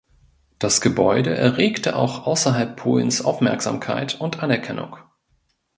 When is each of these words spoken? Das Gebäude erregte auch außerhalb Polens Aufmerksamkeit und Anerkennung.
Das 0.57 0.81
Gebäude 0.81 1.37
erregte 1.37 1.95
auch 1.95 2.25
außerhalb 2.25 2.75
Polens 2.75 3.23
Aufmerksamkeit 3.23 4.19
und 4.19 4.41
Anerkennung. 4.41 4.97